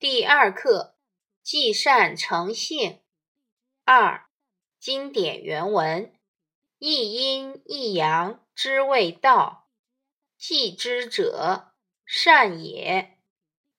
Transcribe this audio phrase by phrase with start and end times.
[0.00, 0.94] 第二课：
[1.42, 3.02] 积善成性。
[3.84, 4.30] 二、
[4.78, 6.14] 经典原文：
[6.78, 9.68] 一阴一阳之谓道，
[10.38, 11.74] 继之者
[12.06, 13.18] 善也，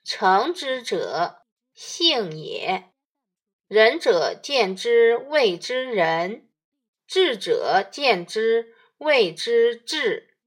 [0.04, 2.92] 成之者性也。
[3.67, 6.47] 仁者见之谓之仁，
[7.08, 10.38] 智者见之谓之智。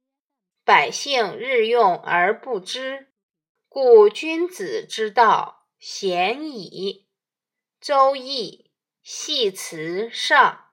[0.65, 3.09] 百姓日用而不知，
[3.69, 5.63] 故君子之道。
[5.87, 7.07] 贤矣。
[7.79, 8.71] 周易
[9.03, 10.71] 系辞上。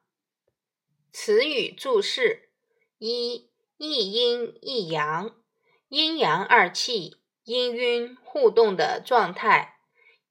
[1.11, 2.49] 词语注释：
[2.97, 5.35] 一、一阴一阳，
[5.89, 9.81] 阴阳二气氤氲互动的状态，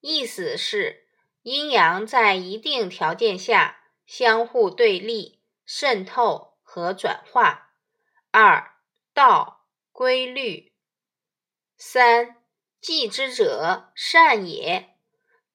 [0.01, 1.07] 意思是
[1.43, 7.75] 阴阳在一定条件下相互对立、渗透和转化。
[8.31, 8.77] 二、
[9.13, 10.73] 道规律。
[11.77, 12.40] 三。
[12.81, 14.97] 继之者善也，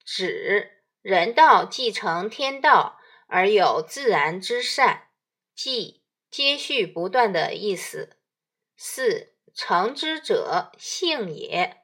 [0.06, 5.08] 指人道继承天道而有自然之善，
[5.56, 8.18] 继接续不断的意思。
[8.78, 11.82] 四成之者性也，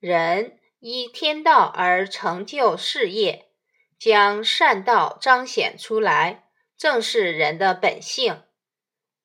[0.00, 3.50] 人依天道而成就事业，
[3.98, 8.42] 将善道彰显出来，正是人的本性。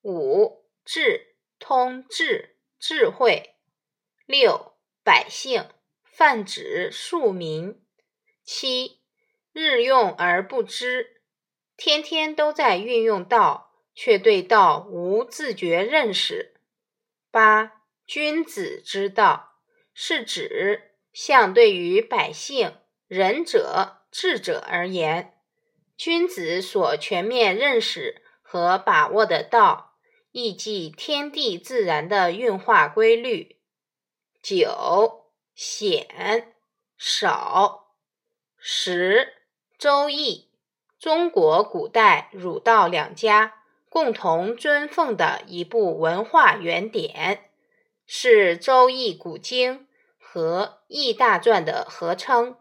[0.02, 3.56] 五智通智智慧。
[4.24, 4.77] 六。
[5.08, 5.70] 百姓
[6.04, 7.80] 泛指庶民。
[8.44, 9.00] 七
[9.54, 11.22] 日用而不知，
[11.78, 16.60] 天天都在运用道，却对道无自觉认识。
[17.30, 19.54] 八君子之道，
[19.94, 25.38] 是指相对于百姓、仁者、智者而言，
[25.96, 29.94] 君子所全面认识和把握的道，
[30.32, 33.56] 亦即天地自然的运化规律。
[34.50, 36.54] 九显
[36.96, 37.92] 少
[38.56, 39.34] 十
[39.78, 40.48] 《周易》，
[40.98, 47.50] 中国古代儒道两家共同尊奉的一部文化原典，
[48.06, 49.86] 是《周易》古经
[50.18, 52.52] 和《易大传》的合称。《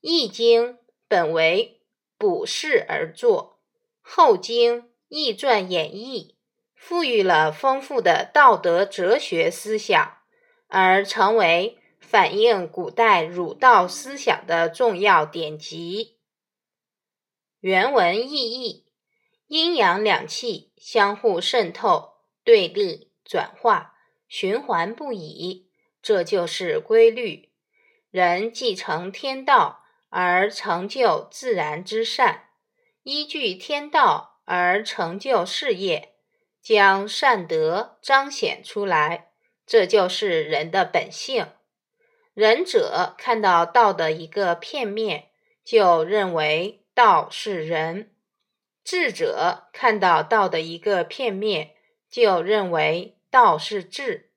[0.00, 0.74] 易经》
[1.08, 1.82] 本为
[2.16, 3.58] 卜筮而作，
[4.00, 6.36] 后经《易传》演绎，
[6.76, 10.12] 赋予了丰富的道德哲学思想。
[10.68, 16.18] 而成为反映古代儒道思想的重要典籍。
[17.60, 18.86] 原文意义：
[19.46, 23.94] 阴阳两气相互渗透、对立、转化、
[24.28, 25.68] 循环不已，
[26.00, 27.50] 这就是规律。
[28.10, 32.50] 人继承天道而成就自然之善，
[33.02, 36.14] 依据天道而成就事业，
[36.62, 39.32] 将善德彰显出来。
[39.66, 41.48] 这就是人的本性。
[42.32, 45.30] 仁者看到道的一个片面，
[45.64, 48.10] 就认为道是仁；
[48.84, 51.74] 智者看到道的一个片面，
[52.08, 54.30] 就认为道是智。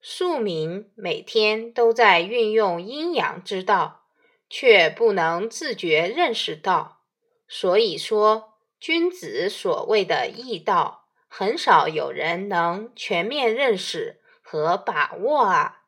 [0.00, 4.06] 庶民每天都在运用阴阳之道，
[4.50, 7.02] 却不能自觉认识道。
[7.46, 14.22] 所以说，君子所谓的义道，很少有人能全面认识。
[14.54, 15.82] 和把握啊！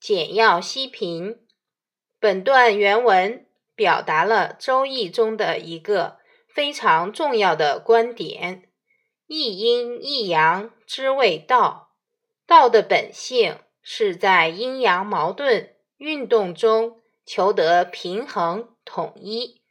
[0.00, 1.38] 简要析评。
[2.18, 6.18] 本段原文表达了《周易》中的一个
[6.52, 8.68] 非常重要的观点：
[9.28, 11.92] 一阴一阳之谓道。
[12.44, 19.62] 道的本性是在阴阳矛盾运动中求得平衡统一。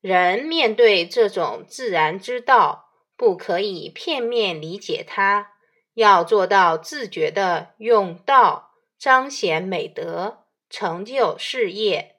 [0.00, 5.51] 人面对这种自然之道，不可以片面理解它。
[5.94, 12.11] 要做到自觉的用道彰显美德、成就事业，